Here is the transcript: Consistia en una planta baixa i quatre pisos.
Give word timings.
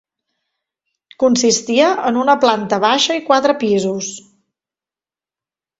Consistia 1.23 1.91
en 2.11 2.17
una 2.23 2.37
planta 2.47 2.81
baixa 2.87 3.21
i 3.21 3.25
quatre 3.31 3.59
pisos. 3.67 4.13